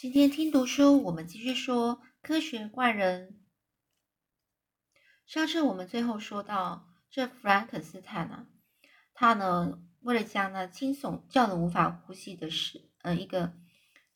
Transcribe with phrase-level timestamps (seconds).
[0.00, 3.38] 今天听读书，我们继续说科学怪人。
[5.26, 8.46] 上次我们最后说到，这弗兰肯斯坦啊，
[9.12, 13.52] 他呢为了将那惊悚叫人无法呼吸的是呃一个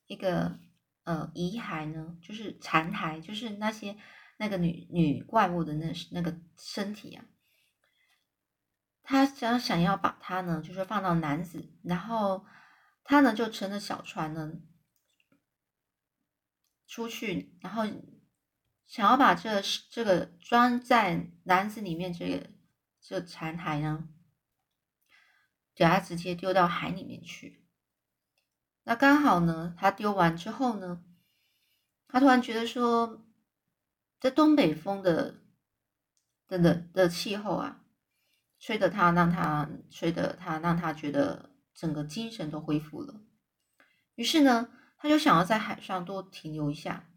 [0.06, 0.58] 一个
[1.02, 3.94] 呃遗骸呢，就是残骸，就是那些
[4.38, 7.26] 那个女女怪物的那那个身体啊，
[9.02, 12.46] 他想想要把它呢，就是放到男子，然后
[13.04, 14.50] 他呢就乘着小船呢。
[16.86, 17.84] 出去，然后
[18.86, 22.50] 想要把这这个装在篮子里面这个
[23.00, 24.08] 这残骸呢，
[25.74, 27.66] 给它直接丢到海里面去。
[28.84, 31.02] 那刚好呢，他丢完之后呢，
[32.06, 33.26] 他突然觉得说，
[34.20, 35.42] 这东北风的
[36.46, 37.84] 的的的气候啊，
[38.58, 43.24] 吹得他让他吹得他让他觉得整个精神都恢复了。
[44.14, 44.68] 于是呢。
[45.04, 47.10] 他就想要在海上多停留一下。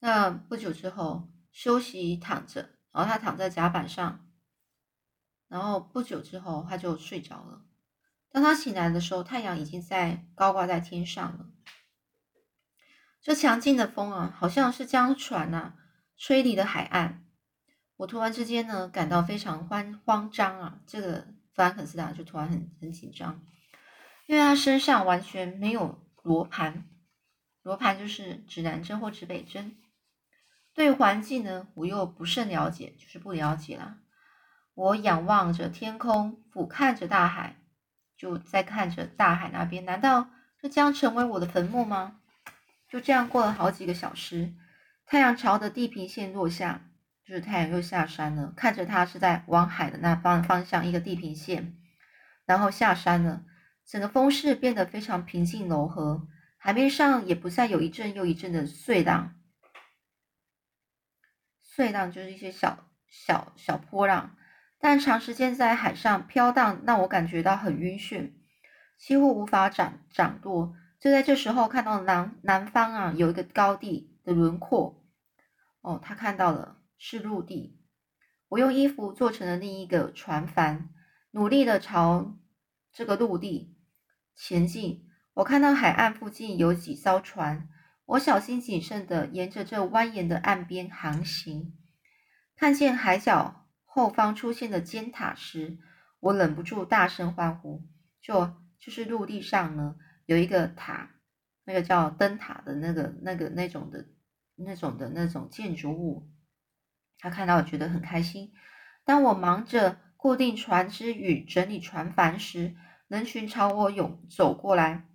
[0.00, 4.28] 那不久之后休息躺着，然后他躺在甲板上，
[5.46, 7.64] 然后不久之后他就睡着了。
[8.32, 11.46] 当他醒来的时候，太阳已经在高挂在天上了。
[13.20, 15.76] 这强劲的风啊，好像是将船啊
[16.16, 17.24] 吹离了海岸。
[17.98, 20.80] 我突然之间呢，感到非常慌慌张啊！
[20.88, 21.20] 这个
[21.54, 23.40] 弗兰肯斯坦就突然很很紧张，
[24.26, 26.02] 因为他身上完全没有。
[26.22, 26.84] 罗盘，
[27.62, 29.76] 罗盘就是指南针或指北针。
[30.74, 33.98] 对环境呢，我又不甚了解，就是不了解啦。
[34.74, 37.56] 我仰望着天空，俯瞰着大海，
[38.16, 39.84] 就在看着大海那边。
[39.84, 42.20] 难道这将成为我的坟墓吗？
[42.88, 44.54] 就这样过了好几个小时，
[45.04, 46.88] 太阳朝着地平线落下，
[47.26, 48.54] 就是太阳又下山了。
[48.56, 51.76] 看着它是在往海的那方方向一个地平线，
[52.46, 53.44] 然后下山了。
[53.86, 59.34] 整个风势变得非常平静柔和，海面上也不再有一阵又一阵的碎浪。
[61.60, 64.36] 碎浪就是一些小小小波浪，
[64.78, 68.32] 但长时间在海上飘荡，让我感觉到很晕眩，
[68.98, 70.74] 几乎无法掌掌舵。
[70.98, 75.04] 就在这时候，看到南南方啊有一个高地的轮廓。
[75.80, 77.78] 哦，他看到了是陆地。
[78.48, 80.90] 我用衣服做成了另一个船帆，
[81.32, 82.38] 努力的朝。
[82.94, 83.71] 这个陆地
[84.34, 87.68] 前进，我看到海岸附近有几艘船，
[88.06, 91.74] 我小心谨慎地沿着这蜿蜒的岸边航行。
[92.56, 95.78] 看见海角后方出现的尖塔时，
[96.20, 97.82] 我忍不住大声欢呼。
[98.20, 101.10] 就就是陆地上呢有一个塔，
[101.64, 104.06] 那个叫灯塔的那个那个那种的
[104.56, 106.30] 那种的那种建筑物。
[107.18, 108.52] 他看到我觉得很开心。
[109.04, 109.98] 当我忙着。
[110.22, 112.76] 固定船只与整理船帆时，
[113.12, 115.06] 人群朝我涌走过来。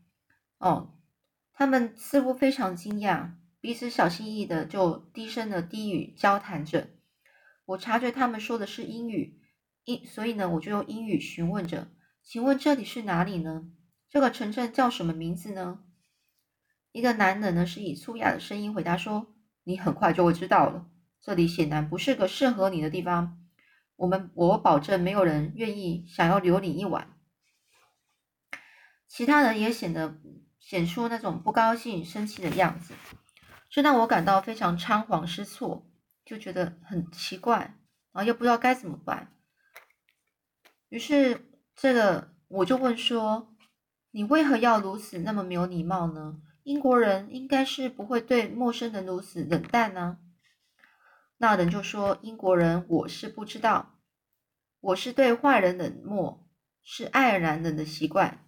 [0.60, 0.94] 哦，
[1.52, 6.90] 他们似乎非常惊讶，彼此小心翼翼的就低声的低语交谈着。
[7.66, 9.42] 我察觉他们说的是英语，
[9.86, 11.88] 英，所以呢，我就用英语询问着
[12.22, 13.64] ：“请问这里是哪里呢？
[14.08, 15.80] 这个城镇叫什么名字呢？”
[16.94, 19.34] 一个男人呢是以粗哑的声音回答说
[19.66, 20.86] ：“你很快就会知道了。
[21.20, 23.44] 这里显然不是个适合你的地方。”
[23.98, 27.17] 我们，我保证没有人愿意想要留你一晚。
[29.08, 30.18] 其他人也显得
[30.60, 32.94] 显出那种不高兴、生气的样子，
[33.70, 35.90] 这让我感到非常仓皇失措，
[36.26, 37.60] 就觉得很奇怪，
[38.12, 39.34] 然后又不知道该怎么办。
[40.90, 43.56] 于是，这个我就问说
[44.12, 46.42] ：“你为何要如此那么没有礼貌呢？
[46.64, 50.20] 英国人应该是不会对陌生人如此冷淡呢。”
[51.40, 54.00] 那人就说：“英国人，我是不知道，
[54.80, 56.48] 我是对坏人冷漠，
[56.84, 58.44] 是爱尔兰人的习惯。”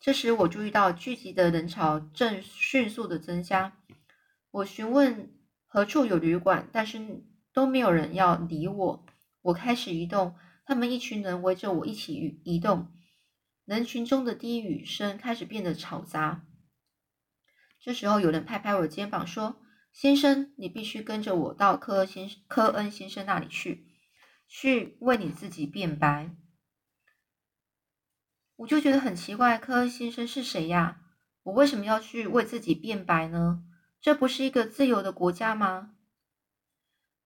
[0.00, 3.76] 这时，我注意到聚集的人潮正迅速的增加。
[4.50, 5.34] 我询问
[5.66, 9.06] 何处有旅馆，但是都没有人要理我。
[9.42, 12.88] 我开始移动，他们一群人围着我一起移移动。
[13.64, 16.46] 人群中的低语声开始变得嘈杂。
[17.80, 19.56] 这时候，有人拍拍我肩膀说。
[19.90, 23.88] 先生，你必须跟着我到科恩先科恩先生那里去，
[24.46, 26.30] 去为你自己辩白。
[28.58, 31.00] 我就觉得很奇怪，科恩先生是谁呀？
[31.44, 33.62] 我为什么要去为自己辩白呢？
[34.00, 35.94] 这不是一个自由的国家吗？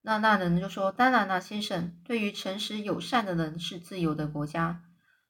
[0.03, 4.85] 那那人就说：“当然了，先生，对于诚实友善的人是自由的国家。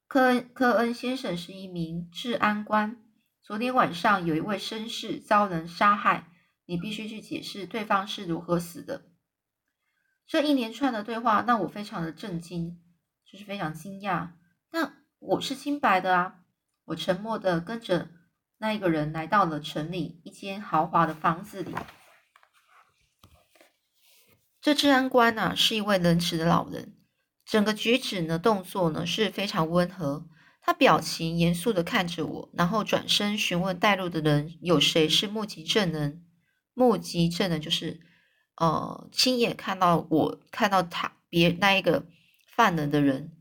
[0.08, 2.96] 科恩科恩先生是一名治安官，
[3.42, 6.28] 昨天晚上有一位绅士遭人杀害。”
[6.66, 9.02] 你必须去解释对方是如何死的。
[10.26, 12.80] 这一连串的对话让我非常的震惊，
[13.26, 14.30] 就是非常惊讶。
[14.70, 16.40] 那我是清白的啊！
[16.86, 18.08] 我沉默的跟着
[18.58, 21.72] 那一个人来到了城里一间豪华的房子里。
[24.60, 26.96] 这治安官呢，是一位仁慈的老人，
[27.44, 30.26] 整个举止呢、动作呢是非常温和。
[30.60, 36.24] 他表情严肃的看着我，然后转身询问带路的人有谁是目击证人。
[36.74, 38.00] 目击证人就是，
[38.56, 42.06] 呃，亲眼看到我看到他别那一个
[42.46, 43.36] 犯人的人。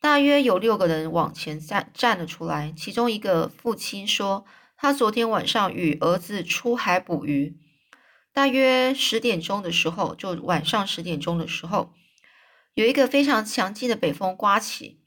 [0.00, 4.44] 大约有六个人往前站站了出来，其中一个父亲说，
[4.76, 7.58] 他昨天晚上与儿子出海捕鱼。
[8.32, 11.94] 大约十点钟的时候，就晚上十点钟的时候，
[12.74, 15.00] 有一个非常强劲的北风刮起，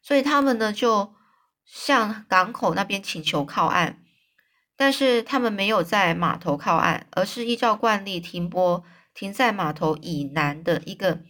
[0.00, 1.12] 所以他们呢就
[1.66, 4.02] 向港口那边请求靠岸，
[4.76, 8.82] 但是他们没有在码头靠岸，而是依照惯例停泊
[9.12, 11.20] 停在码头以南的一个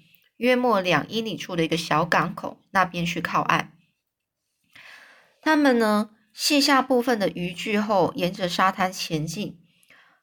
[0.41, 3.73] 约莫两英里处的一个小港口那边去靠岸。
[5.43, 9.59] 他们呢卸下部分的渔具后，沿着沙滩前进。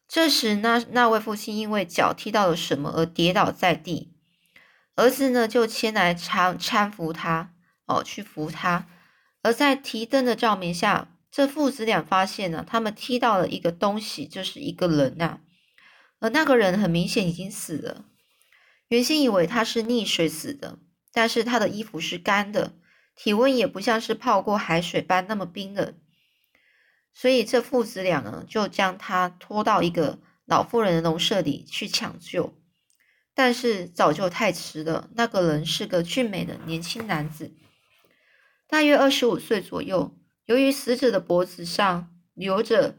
[0.08, 4.12] 这时，那那位父亲因为脚踢到了什么而跌倒在地，
[4.96, 7.54] 儿子呢就前来搀搀扶他，
[7.86, 8.88] 哦，去扶他。
[9.44, 15.42] 而在提灯的照明下，这父子俩发现呢，他们踢到了一个东西，就是一个人呐。
[16.20, 18.06] 而那个人很明显已经死了，
[18.90, 20.80] 原先以为他是溺水死的，
[21.12, 22.74] 但是他的衣服是干的，
[23.16, 25.94] 体温也不像是泡过海水般那么冰冷。
[27.14, 32.54] 所以这父子俩呢，就将他拖到一个老妇人的农舍里去抢救，
[33.34, 35.10] 但是早就太迟了。
[35.16, 37.52] 那个人是个俊美的年轻男子，
[38.68, 40.16] 大约二十五岁左右。
[40.46, 42.98] 由于死者的脖子上留着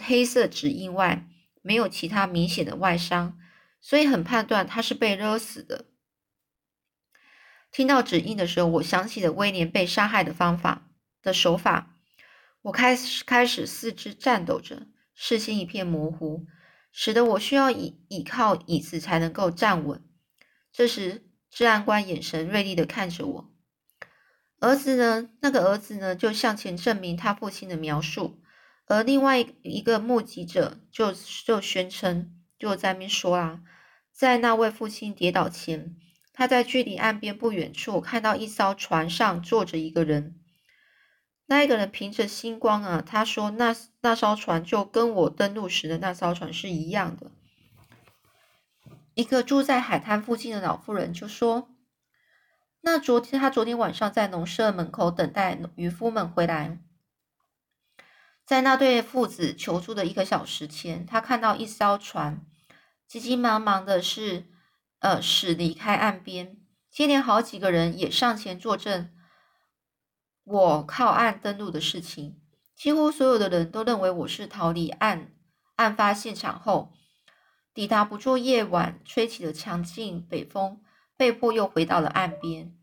[0.00, 1.26] 黑色指印外，
[1.62, 3.38] 没有其他明显的外伤，
[3.82, 5.84] 所以很判断他是被勒死的。
[7.70, 10.90] 听到指印的时候，我想起了威廉被杀害的方法
[11.20, 11.98] 的手法。
[12.62, 16.46] 我开始开始四肢颤抖着，视线一片模糊，
[16.92, 20.02] 使得我需要倚倚靠椅子才能够站稳。
[20.72, 23.52] 这时，治安官眼神锐利的看着我。
[24.60, 25.30] 儿子呢？
[25.40, 26.14] 那个儿子呢？
[26.14, 28.40] 就向前证明他父亲的描述。
[28.86, 31.12] 而另外一个目击者就
[31.44, 33.60] 就宣称，就在面说啊，
[34.12, 35.96] 在那位父亲跌倒前，
[36.32, 40.38] 他在距离岸边不远处看到一艘船上坐着一个人。
[41.46, 47.32] 那一个人凭着星光啊，他说那那艘船就跟我登陆时的那艘船是一样的。
[49.14, 51.68] 一个住在海滩附近的老妇人就说
[52.82, 56.78] ：“那昨天他昨天晚上在农舍门口等待渔夫们回来，
[58.46, 62.46] 在那对父子求助的一个小时前，他看到一艘船
[63.12, 64.46] 急急忙忙的是
[65.00, 66.56] 呃驶离开岸边，
[66.90, 69.14] 接连好几个人也上前作证。”
[70.44, 72.40] 我靠岸登陆的事情，
[72.74, 75.30] 几乎所有的人都认为我是逃离案
[75.74, 76.94] 案发现场后，
[77.74, 80.82] 抵达不住夜晚吹起的强劲北风，
[81.14, 82.74] 被迫又回到了岸边。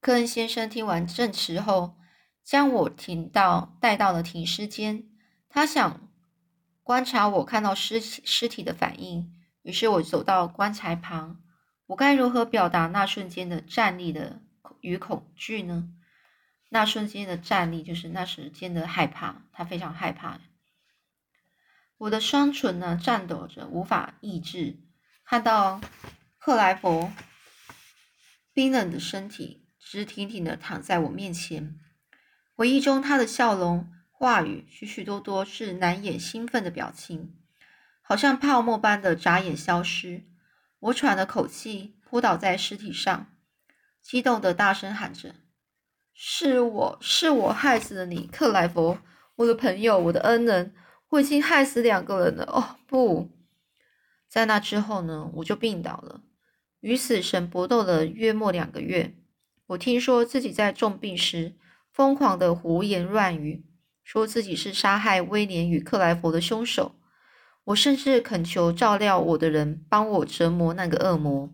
[0.00, 1.96] 科恩先生听完证词后，
[2.42, 5.08] 将我停到带到了停尸间，
[5.48, 6.07] 他想
[6.88, 9.30] 观察我看到尸尸体的反应，
[9.60, 11.38] 于是我走到棺材旁，
[11.88, 14.40] 我该如何表达那瞬间的站立的？
[14.80, 15.90] 与恐惧呢？
[16.70, 20.40] 那瞬间的站立就是那时间的害怕，他非常害怕。
[21.98, 24.78] 我的双唇呢颤抖着，无法抑制。
[25.26, 25.82] 看到
[26.38, 27.12] 克莱佛
[28.54, 31.78] 冰冷的身体直挺挺的躺在我面前，
[32.54, 37.36] 回忆中他的笑容、话语，许许多多是难掩兴奋的表情，
[38.02, 40.24] 好像泡沫般的眨眼消失。
[40.80, 43.28] 我喘了口气，扑倒在尸体上。
[44.02, 45.36] 激动的大声喊着
[46.12, 48.98] ：“是我是我害死了你，克莱佛，
[49.36, 50.74] 我的朋友，我的恩人，
[51.10, 53.30] 我已经害死两个人了。”哦，不
[54.28, 56.22] 在那之后呢，我就病倒了，
[56.80, 59.14] 与死神搏斗了约莫两个月。
[59.68, 61.54] 我听说自己在重病时
[61.92, 63.64] 疯狂的胡言乱语，
[64.08, 66.94] 说自己是杀害威廉与克莱佛的凶手。
[67.64, 71.52] 我甚至恳求照料我的人帮我折磨那个恶魔。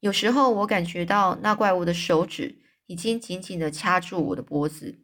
[0.00, 4.98] 有时候我感觉到那怪物的手指已经紧紧的掐住我的脖子，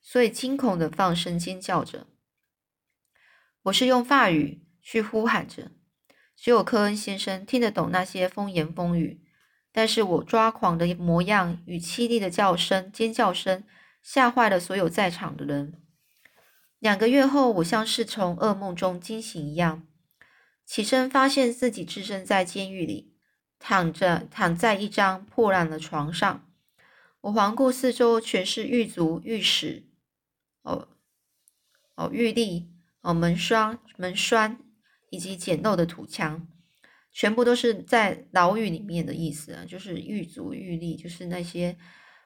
[0.00, 2.08] 所以惊恐的放声尖叫着。
[3.62, 5.70] 我是用法语去呼喊着，
[6.36, 9.20] 只有科恩先生听得懂那些风言风语。
[9.70, 13.62] 但是我抓狂的模样与凄厉的叫声、尖叫声
[14.02, 15.78] 吓坏了所有在场的人。
[16.82, 19.86] 两个月后，我像是从噩梦中惊醒一样，
[20.66, 23.12] 起身发现自己置身在监狱里。
[23.60, 26.50] 躺着躺在一张破烂的床上，
[27.20, 29.86] 我环顾四周，全是狱卒、狱史、
[30.62, 30.88] 哦
[31.94, 32.72] 哦玉立
[33.02, 34.58] 哦门栓门栓
[35.10, 36.48] 以及简陋的土墙，
[37.12, 41.78] 全部都是在牢狱里面的意思啊，就是狱卒狱吏，就是那些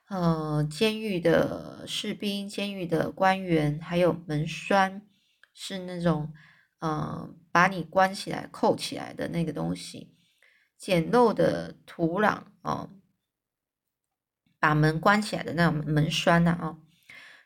[0.09, 5.03] 呃监狱的士兵、监狱的官员，还有门栓
[5.53, 6.33] 是那种
[6.81, 10.15] 呃把你关起来、扣起来的那个东西，
[10.77, 12.91] 简陋的土壤哦。
[14.59, 16.79] 把门关起来的那种门栓呐啊！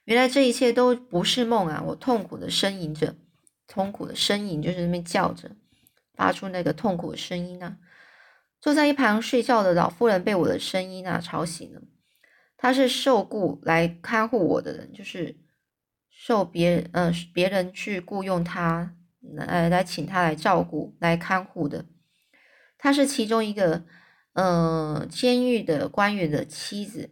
[0.05, 1.83] 原来这一切都不是梦啊！
[1.89, 3.17] 我痛苦的呻吟着，
[3.67, 5.51] 痛苦的呻吟就是那边叫着，
[6.15, 7.77] 发出那个痛苦的声音呐。
[8.61, 11.83] 坐在一旁睡觉的老妇人被我的声音啊吵醒了。
[12.63, 15.35] 他是受雇来看护我的人，就是
[16.11, 21.87] 受别人呃别人去雇佣他来来请他来照顾来看护的。
[22.77, 23.85] 他是其中一个。
[24.33, 27.11] 嗯，监狱的官员的妻子，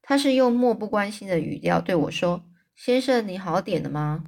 [0.00, 2.42] 他是用漠不关心的语调对我说
[2.74, 4.24] ：“先生，你好点了吗？”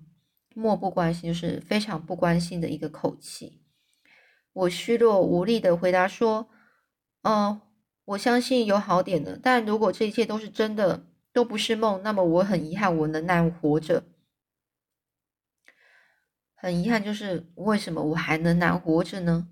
[0.55, 3.63] 漠不关心就是非常不关心的一个口气。
[4.53, 6.51] 我虚弱无力的回答说
[7.25, 7.63] ：“嗯，
[8.11, 14.03] 我相信有好点的，但如果这一切都是真的，都不是梦，那么我很遗憾，我仍然活着。
[16.57, 19.47] 很遗憾，就是为什么我还能难活着呢？”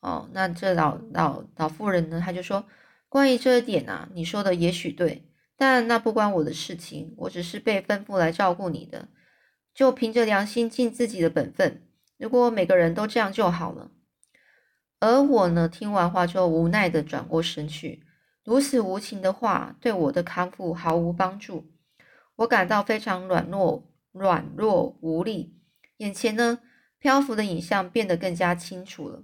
[0.00, 2.22] 哦，那这老老老妇人呢？
[2.24, 2.64] 他就说，
[3.08, 5.24] 关于这一点啊，你说的也许对，
[5.56, 9.08] 但那不关我的事情，我只是被吩咐来照顾你的，
[9.74, 11.82] 就凭着良心尽自己的本分。
[12.18, 13.90] 如果每个人都这样就好了。
[14.98, 18.02] 而我呢，听完话之后，无奈的转过身去。
[18.44, 21.70] 如此无情的话，对我的康复毫无帮助。
[22.36, 25.58] 我感到非常软弱，软弱无力。
[25.98, 26.60] 眼前呢，
[26.98, 29.22] 漂浮的影像变得更加清楚了。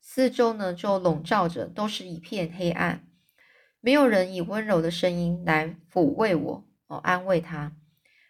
[0.00, 3.06] 四周呢，就笼罩着，都是一片黑暗，
[3.80, 7.72] 没有人以温柔的声音来抚慰我，哦，安慰他，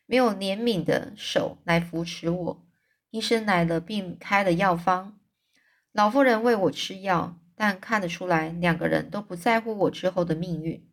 [0.07, 2.67] 没有怜悯的手来扶持我。
[3.11, 5.20] 医生来了，并开了药方，
[5.93, 10.89] 老妇人喂我吃药，但看得出来，两个人都不在乎我之后的命运。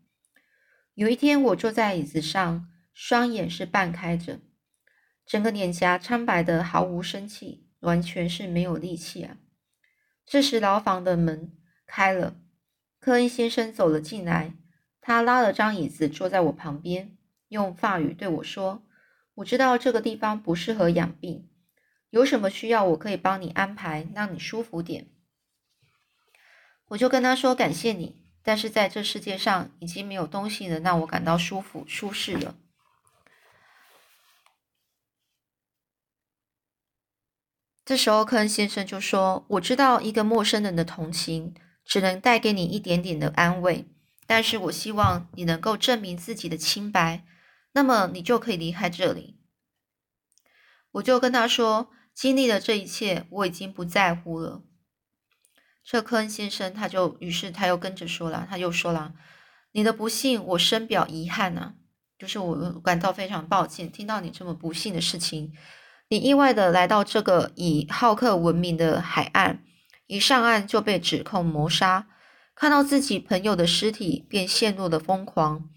[0.95, 4.39] 有一天，我坐在椅子上，双眼是半开着，
[5.23, 9.37] 整个脸颊苍白的毫无生气，完全是没有力气啊。
[10.25, 11.53] 这时，牢房的门
[11.85, 12.35] 开了，
[12.99, 14.53] 科恩先生走了进来。
[14.99, 17.15] 他拉了张椅子坐在我旁边，
[17.49, 18.83] 用法语对我说
[19.35, 21.46] ：“我知道这个地方不适合养病，
[22.09, 25.07] 有什么需要我可以帮你安排，让你舒服点。”
[26.89, 32.55] 我就跟他说：“感谢你，但是在这世界上已经没有东西能让我感到舒服、舒适了。”
[37.83, 43.85] 这时候，科恩先生就说：“我知道一个陌生人的同情只能带给你一点点的安慰，
[44.25, 47.25] 但是我希望你能够证明自己的清白，
[47.71, 49.39] 那么你就可以离开这里。”
[50.91, 54.63] 我就跟他说：“经历了这一切，我已经不在乎了。”
[55.85, 59.13] 这科恩先生他就于是他又跟着说了，他又说了
[59.73, 61.75] ：“你的不幸，我深表遗憾呐，
[62.17, 65.53] 就是我感到非常抱歉，听到你这么不幸的事情。”
[66.09, 69.63] 你意外的来到这个以好客闻名的海岸，
[70.07, 72.07] 一上岸就被指控谋杀，
[72.55, 75.69] 看到自己朋友的尸体便陷入了疯狂。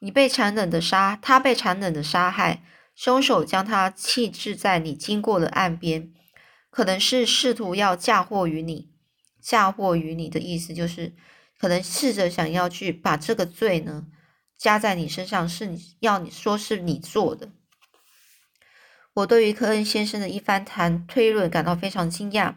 [0.00, 2.62] 你被残忍的杀，他被残忍的杀害，
[2.96, 6.12] 凶手将他弃置在你经过的岸边，
[6.70, 8.90] 可能是试图要嫁祸于你。
[9.40, 11.14] 嫁祸于你的意思就是，
[11.58, 14.06] 可能试着想要去把这个罪呢
[14.56, 17.50] 加在你身上，是你要你说是你做的。
[19.14, 22.56] 我对于科恩先生的一番谈推论感到非常惊讶。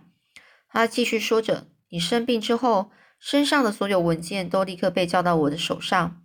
[0.69, 6.21] 他继续说着：“你生病之后，身上的所有文件都立刻被交到我的手上。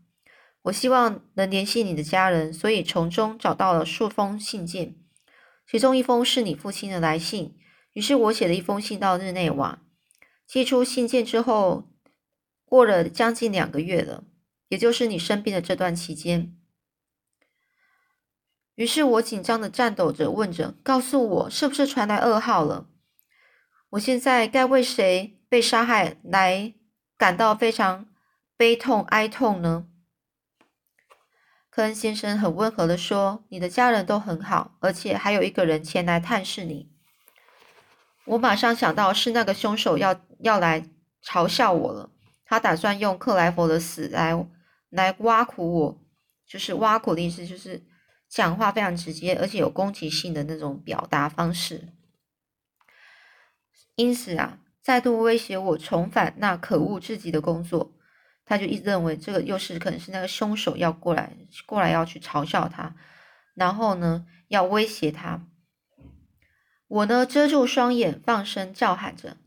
[0.64, 4.96] 我希望能联系你的家人，所以从中找到了数封信件，
[5.70, 7.56] 其中一封是你父亲的来信。
[7.92, 9.82] 于是我写了一封信到日内瓦。
[10.46, 11.90] 寄出信件之后，
[12.64, 14.24] 过了将近两个月了，
[14.68, 16.56] 也就是你生病的这段期间。”
[18.74, 22.88] 于是我紧张的颤抖着，问着：“告诉我，是不是传来噩耗了？
[23.90, 26.74] 我现在该为谁被杀害来
[27.16, 28.08] 感到非常
[28.56, 29.86] 悲痛哀痛呢？”
[31.74, 36.92] 科恩先生很温和的说：“你的家人都很好，而且还有一个人前来探视你。”
[38.26, 40.88] 我马上想到是那个凶手要要来
[41.24, 42.10] 嘲笑我了，
[42.44, 44.46] 他打算用克莱佛的死来
[44.90, 46.00] 来挖苦我，
[46.46, 47.82] 就是挖苦的意思，就是。
[48.26, 51.92] 讲话非常直接，而且有攻击性的那种表达方式，
[53.94, 57.92] 因此啊，再度威胁我重返那可恶至极的工作。
[58.44, 61.36] 他就一直认为这个又是可能是那个凶手要过来，
[61.66, 62.94] 过来要去嘲笑他。
[63.54, 65.46] 然后呢，要威胁他。
[66.88, 69.38] 我呢，遮住双眼，放声叫喊着：“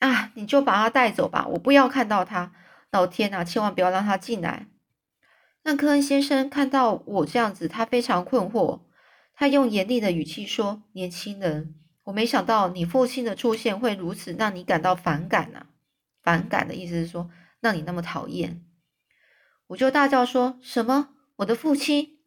[0.00, 2.52] 啊，你就把他带走吧，我不要看到他！
[2.90, 4.66] 老天呐，千万不要让他进来！”
[5.64, 8.80] 那科恩先生看到我这样子，他非常困惑，
[9.34, 15.66] 他用严厉的语气说：“年轻人，我没想到你父亲的出现会如此让你感到反感啊！
[16.22, 17.30] 反感的意思是说，
[17.62, 18.62] 让你那么讨厌。”
[19.68, 21.14] 我就大叫说：“什么？
[21.36, 22.18] 我的父亲？”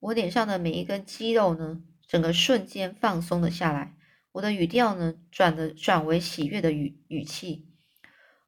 [0.00, 3.96] 我脸上的每一根肌肉呢，整个瞬间放松了下来。
[4.32, 7.66] 我的语调呢，转的转为喜悦的语语气。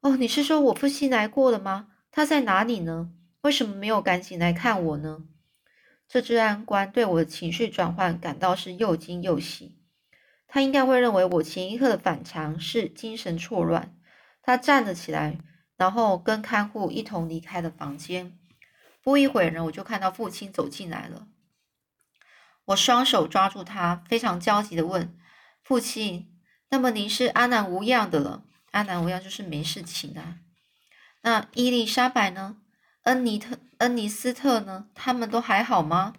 [0.01, 1.89] 哦，你是说我父亲来过了吗？
[2.11, 3.11] 他在哪里呢？
[3.43, 5.25] 为什么没有赶紧来看我呢？
[6.09, 9.79] 这治安官对我的情绪转换感到是又惊又喜。
[10.47, 13.97] 他应该会认为我前一刻的反常是精神错乱。
[14.43, 15.39] 他站了起来，
[15.83, 18.39] 然后跟看护一同离开了房间。
[19.03, 21.27] 不一会儿呢，我就看到父亲走进来了。
[22.67, 25.19] 我双手抓住他，非常焦急的问。
[25.61, 28.45] 父亲，那么您是安然无恙的了？
[28.71, 30.39] 安然无恙就是没事情啊。
[31.23, 32.59] 那伊丽莎白呢？
[33.03, 34.87] 恩尼特、恩尼斯特呢？
[34.95, 36.15] 他们都还好吗？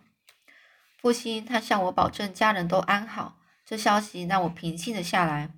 [0.98, 3.39] 父亲他向我保证，家人都安好。
[3.65, 5.51] 这消息让我平静了下来。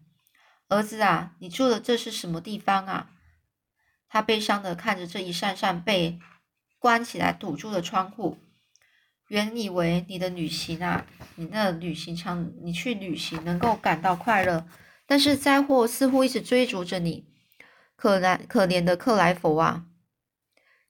[0.67, 3.09] 儿子啊，你住的这是什么地方啊？
[4.07, 6.19] 他悲伤的看着这一扇扇被
[6.79, 8.37] 关起来、堵住的窗户。
[9.27, 14.67] 原以为你的旅行啊，你那旅行场，你去旅行能够感到快乐，
[15.07, 17.25] 但是灾祸似乎一直追逐着你，
[17.95, 19.85] 可怜可怜的克莱佛啊！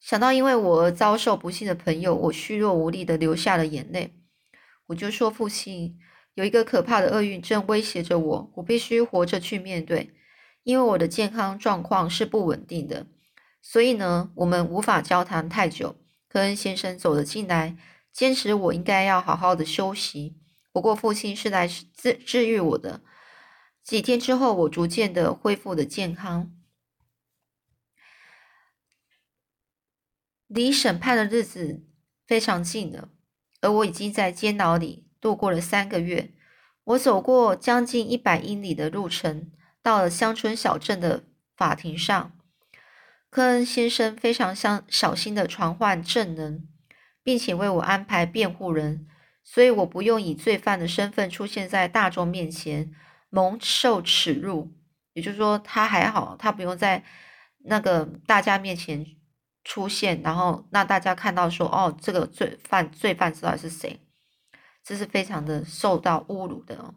[0.01, 4.13] 想到因为我而遭受不幸的朋友，我虚弱无力的流下了眼泪。
[4.87, 5.97] 我就说，父亲
[6.33, 10.13] 有一个可怕的厄运正威胁着我，我必须活着去面对，
[10.65, 13.07] 因为我的健康状况是不稳定的。
[13.61, 15.95] 所以呢，我们无法交谈太久。
[16.27, 17.77] 科恩先生走了进来。
[18.11, 20.37] 坚持我应该要好好的休息。
[20.71, 23.01] 不过父亲是来治治愈我的。
[23.83, 26.55] 几天之后，我逐渐的恢复了健康。
[30.47, 31.83] 离审判的日子
[32.25, 33.09] 非常近了，
[33.59, 36.31] 而我已经在监牢里度过了三个月。
[36.85, 39.51] 我走过将近一百英里的路程，
[39.85, 41.23] 到了乡村小镇的
[41.55, 42.31] 法庭上。
[43.29, 46.67] 科恩先生非常小小心的传唤证人。
[47.25, 49.07] 并且为我安排辩护人，
[49.43, 52.93] 所以我不用以罪犯的身份出现在大众面前，
[53.31, 54.71] 蒙受耻辱。
[55.13, 57.03] 也就是说，他还好，他不用在
[57.63, 59.03] 那个大家面前
[59.63, 63.99] 出现，然后让大家看到说，哦，这个罪犯罪犯知道是谁，
[64.83, 66.93] 这是非常的受到侮辱的哦。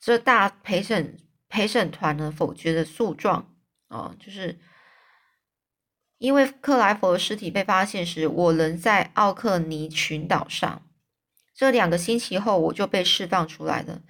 [0.00, 1.16] 这大陪审
[1.50, 3.54] 陪审团呢否决的诉状
[3.88, 4.58] 哦，就是。
[6.18, 10.82] 因为克莱佛的尸体被发现时，我仍在奥克尼群岛上。
[11.54, 14.02] 这两个星期后，我就被释放出来了。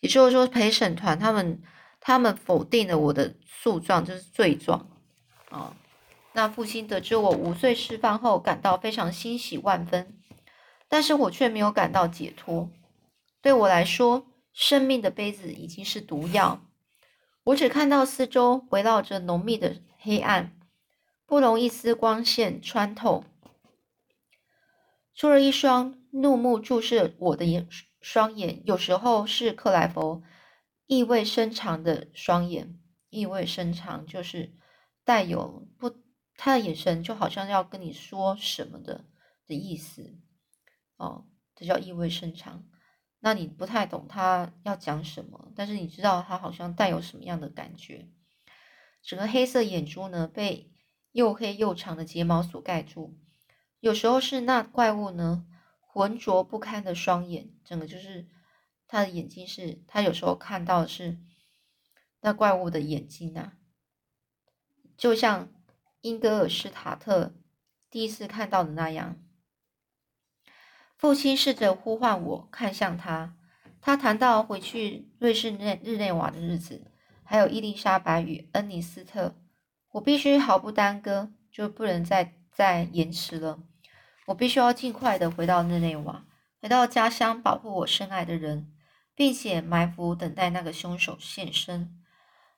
[0.00, 1.60] 也就是说，陪审团他们
[2.00, 4.88] 他们否定了我的诉状，就是罪状。
[5.50, 5.76] 哦，
[6.32, 10.18] 那父亲得知我无罪释放后，感到非常欣喜万分，
[10.88, 12.70] 但是我却没有感到解脱。
[13.42, 16.62] 对我来说，生命的杯子已经是毒药。
[17.48, 20.54] 我只看到四周围绕着浓密的黑暗。
[21.24, 23.24] 不容一丝光线穿透，
[25.14, 27.68] 除了一双怒目注视我的眼
[28.00, 30.22] 双眼，有时候是克莱佛
[30.86, 32.78] 意味深长的双眼，
[33.10, 34.54] 意味深长就是
[35.04, 35.94] 带有不，
[36.34, 39.04] 他的眼神就好像要跟你说什么的
[39.46, 40.16] 的意思，
[40.96, 42.64] 哦，这叫意味深长。
[43.20, 48.08] 那你不太懂他要讲什么，但是你知道他好像带有什么样的感觉。
[49.02, 50.70] 整个黑色眼珠呢被。
[51.12, 53.16] 又黑又长的睫毛所盖住，
[53.80, 55.46] 有时候是那怪物呢
[55.80, 58.28] 浑浊不堪的双眼，整个就是
[58.86, 61.18] 他的眼睛是，他有时候看到的是
[62.20, 63.54] 那怪物的眼睛啊，
[64.98, 65.48] 就像
[66.02, 67.34] 英格尔施塔特
[67.90, 69.16] 第一次看到的那样。
[70.98, 73.32] 父亲试着呼唤我看向他，
[73.80, 76.90] 他谈到回去瑞士内日内瓦的日子，
[77.22, 79.36] 还有伊丽莎白与恩尼斯特。
[79.92, 83.60] 我必须毫不耽搁，就不能再再延迟了。
[84.26, 86.24] 我必须要尽快的回到日内瓦，
[86.60, 88.72] 回到家乡，保护我深爱的人，
[89.14, 91.96] 并且埋伏等待那个凶手现身。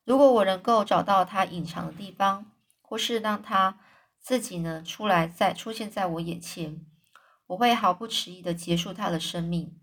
[0.04, 2.46] 如果我能够找到他隐藏的地方，
[2.80, 3.78] 或是让他
[4.18, 6.86] 自己呢出来，再出现在我眼前，
[7.50, 9.76] 我会毫不迟疑地结束他的生命。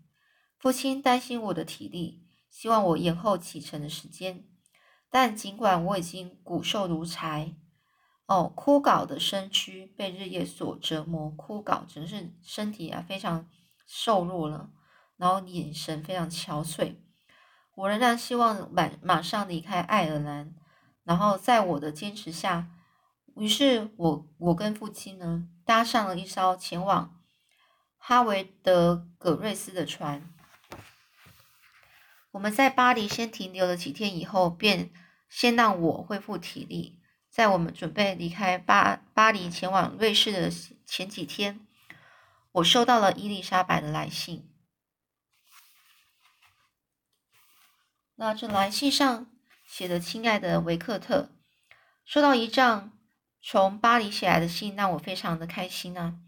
[0.58, 4.44] 父亲担心我的体力，希望我延后启程的时间。
[5.10, 7.54] 但尽管我已经骨瘦如柴，
[8.26, 13.46] 哦，枯槁的身躯被日夜所折磨，枯槁，整个是身体啊非常
[13.86, 14.70] 瘦弱了。
[15.18, 16.96] 然后眼神非常憔悴。
[17.74, 20.54] 我仍然希望马马上离开爱尔兰，
[21.04, 22.70] 然后在我的坚持下，
[23.36, 27.17] 于是我我跟父亲呢搭上了一艘前往
[27.98, 30.32] 哈维德葛瑞斯的船。
[32.30, 34.90] 我们在巴黎先停留了几天，以后便
[35.28, 37.00] 先让我恢复体力。
[37.28, 40.50] 在我们准备离开巴巴黎前往瑞士的
[40.86, 41.66] 前几天，
[42.52, 44.50] 我收到了伊丽莎白的来信。
[48.16, 49.30] 那这来信上
[49.66, 51.30] 写的：“亲爱的维克特，
[52.04, 52.98] 收到一张
[53.40, 56.18] 从巴黎写来的信，让我非常的开心啊！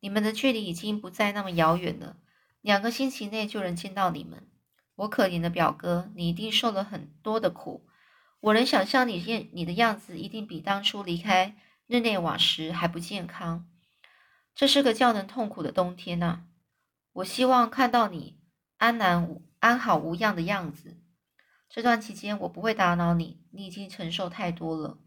[0.00, 2.16] 你们的距离已经不再那么遥远了，
[2.60, 4.48] 两个星期内就能见到你们。”
[4.96, 7.86] 我可怜的表哥，你一定受了很多的苦。
[8.40, 11.56] 我能想象你样你的样子，一定比当初离开
[11.86, 13.68] 日内瓦时还不健康。
[14.56, 16.46] 这是个叫人痛苦的冬天呐！
[17.12, 18.40] 我希望看到你
[18.76, 21.00] 安然安好无恙的样子。
[21.68, 24.98] 这段期间我不会打扰你，你已经承受太多了。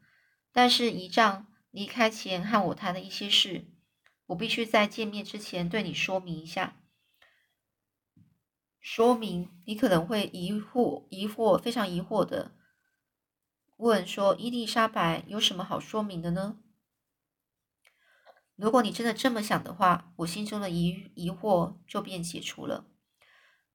[0.54, 3.66] 但是姨丈离开前和我谈的一些事，
[4.32, 6.78] 我必须在见面之前对你说明一下。
[8.80, 12.56] 说明你可能会疑惑、疑惑、非常疑惑的
[13.78, 16.60] 问说：“伊丽莎白有什么好说明的呢？”
[18.56, 22.88] 如果你真的这么想的话，我心中的疑疑惑就便解除了。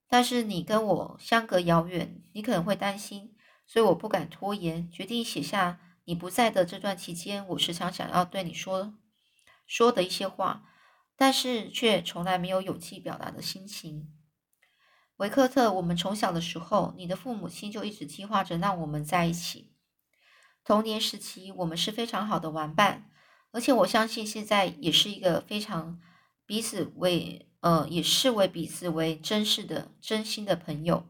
[0.07, 3.35] 但是你跟我相隔遥远，你可能会担心，
[3.67, 8.93] 所以我不敢拖延，决定写下你不在的这段期间，我时常想要对你说
[9.67, 10.63] 说的一些话，
[11.15, 14.11] 但是却从来没有勇气表达的心情。
[15.17, 19.73] 维克特，我们从小的时候，你的父母亲就一直计划着让我们在一起。
[20.63, 23.09] 童年时期，我们是非常好的玩伴，
[23.51, 25.99] 而且我相信现在也是一个非常
[26.45, 31.07] 彼此为呃，也视为彼此为真实的、真心的朋友。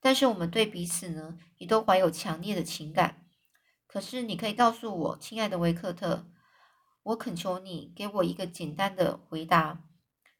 [0.00, 3.26] 但是我们对彼此呢，也都怀有强烈的情感。
[3.86, 6.26] 可是，你可以告诉我，亲爱的维克特，
[7.10, 9.82] 我恳求你给我一个简单的回答：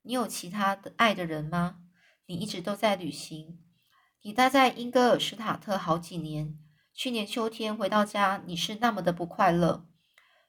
[0.02, 1.80] 你有其他的爱的人吗？
[2.26, 3.58] 你一直都在旅行，
[4.22, 6.58] 你待在英格尔施塔特好几年。
[6.94, 9.86] 去年秋天回到家，你是那么的不快乐。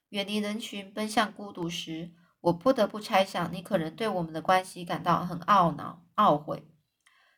[0.10, 6.68] 远离人群，奔向孤独时，我不得不猜想，你可能对我们的关系感到很懊恼、懊悔，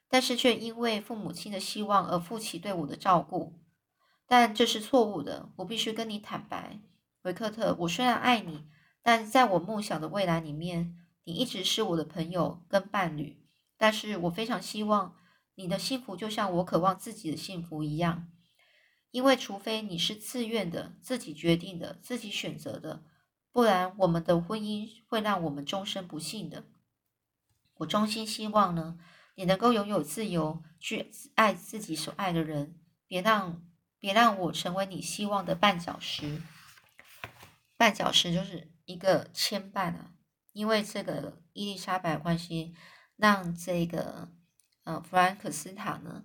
[0.10, 3.62] 但是却因为父母亲的希望而负起对我的照顾。
[4.28, 5.52] 但这是错误的。
[5.58, 6.82] 我必须跟你坦白，
[7.24, 8.66] 维克特，我虽然爱你，
[9.02, 13.42] 但在我梦想的未来里面，你一直是我的朋友跟伴侣。
[13.78, 15.16] 但是我非常希望
[15.56, 18.30] 你的幸福就像我渴望自己的幸福一样，
[19.12, 23.04] 因为除非你是自愿的、自己决定的、自己选择的，
[23.52, 26.66] 不然我们的婚姻会让我们终身不幸的。
[27.76, 28.98] 我衷心希望呢，
[29.36, 33.66] 你能够拥有自由去爱自己所爱的人，别让
[34.00, 36.42] 别让我成为你希望的绊脚石。
[37.84, 40.12] 绊脚石就是一个牵绊啊，
[40.54, 42.74] 因为这个伊丽莎白关系。
[43.16, 44.28] 让这个
[44.86, 46.24] 呃弗兰克斯塔呢，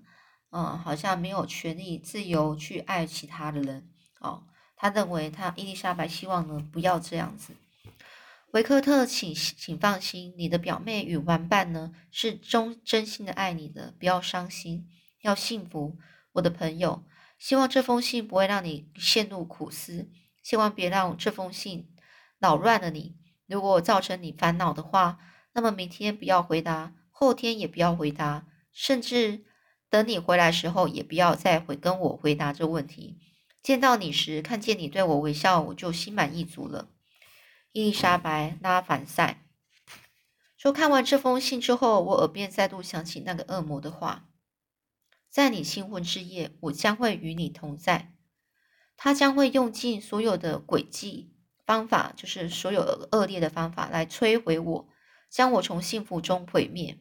[0.50, 3.90] 嗯，好像没有权利自由去爱其他的人
[4.20, 4.46] 哦。
[4.74, 7.54] 他认为他伊丽莎白希望呢不要这样子。
[8.52, 14.88] 维克特，请请放心，你的表妹与玩伴呢是忠真心的爱你的，不要伤心，
[15.20, 15.98] 要幸福，
[16.32, 17.04] 我的朋友。
[17.38, 20.10] 希望这封信不会让你陷入苦思，
[20.48, 21.94] 千万别让这封信
[22.38, 23.18] 扰乱了你。
[23.46, 25.18] 如果造成你烦恼的话。
[25.52, 29.44] 那么明天不要回答，后天也不要回答，甚至
[29.90, 33.18] 等你回来时候也不要再回跟我回答这问题。
[33.60, 36.90] 见到你时，看见你对我微笑，我就心满意足了。
[37.72, 39.44] 伊丽莎白·拉凡塞
[40.56, 44.28] 说：“看完这封信之后，我耳边再度响起那个恶魔的话：
[45.28, 48.14] 在你新婚之夜，我将会与你同在。
[48.98, 51.32] 他将会用尽所有的诡计
[51.64, 54.88] 方法，就是所有恶劣的方法来摧毁我。”
[55.30, 56.98] 将我从幸福中毁灭，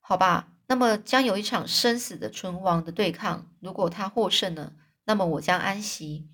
[0.00, 0.52] 好吧？
[0.68, 3.52] 那么将有一场生死的存亡的对抗。
[3.58, 4.72] 如果他获胜了，
[5.06, 6.30] 那么我将安息。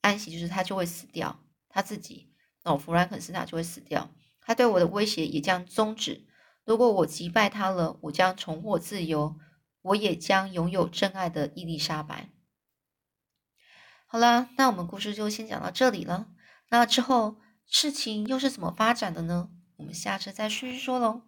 [0.00, 2.32] 安息就是他就会死掉，他自己
[2.64, 4.10] 哦，弗兰肯斯塔就会死掉。
[4.40, 6.26] 他对我的威胁也将终止。
[6.64, 9.38] 如果我击败他了，我将重获自由，
[9.82, 12.30] 我也将拥有真爱的伊丽莎白。
[14.08, 16.26] 好了，那我们故事就先讲到这里了。
[16.70, 17.36] 那之后。
[17.70, 19.50] 事情又是怎么发展的呢？
[19.76, 21.20] 我们下次再继续说喽。